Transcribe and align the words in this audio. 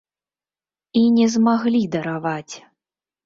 І 1.01 1.03
не 1.17 1.27
змаглі 1.35 1.81
дараваць. 1.97 2.55